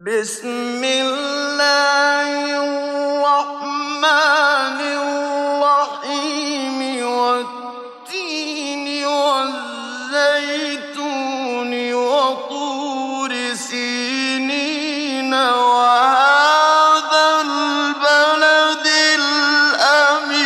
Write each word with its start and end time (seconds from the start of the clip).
بسم 0.00 0.80
الله 0.84 2.30
الرحمن 3.20 4.00
الرحيم 5.60 6.78
والتين 7.04 8.86
والزيتون 9.04 9.72
وطور 11.94 13.32
سينين 13.54 15.34
وهذا 15.34 16.60
البلد 17.44 18.86
الأمين. 19.20 20.40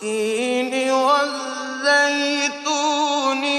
والتين 0.00 0.72
والزيتون 0.90 1.64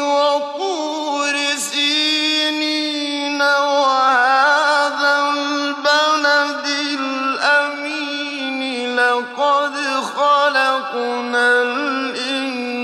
وطور 0.00 1.36
سينين 1.56 3.42
وهذا 3.42 5.12
البلد 5.30 6.66
الأمين 7.00 8.60
لقد 8.96 9.74
خلقنا 10.16 11.62
الإنسان 11.62 12.78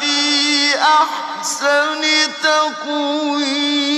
في 0.00 0.18
أحسن 0.78 2.02
تقويم. 2.42 3.92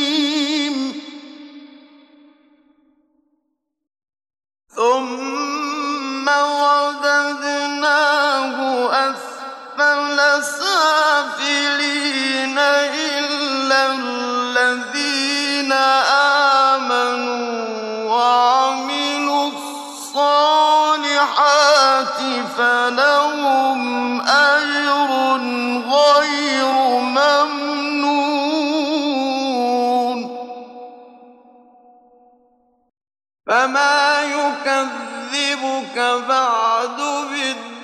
ثم 4.76 6.28
أسفل 10.44 10.64
سافلين 11.24 12.58
إلا 12.58 13.80
الذين 13.92 15.72
آمنوا 16.72 18.04
وعملوا 18.12 19.48
الصالحات 19.96 20.60
فلهم 22.58 24.20
أجر 24.20 25.10
غير 25.90 26.72
ممنون 27.00 28.14
فما 33.46 34.22
يكذبك 34.22 35.96
بعد 36.28 36.96
بالدين 37.30 37.83